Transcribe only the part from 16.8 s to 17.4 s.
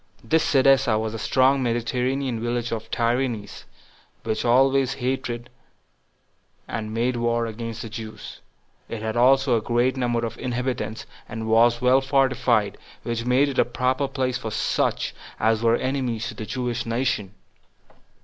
nation.